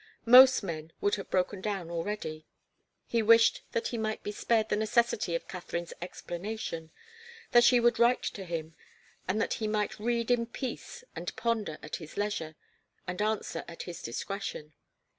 [0.25, 2.47] Most men would have broken down already.
[3.05, 6.89] He wished that he might be spared the necessity of Katharine's explanation
[7.51, 8.73] that she would write to him,
[9.27, 12.55] and that he might read in peace and ponder at his leisure
[13.05, 14.73] and answer at his discretion.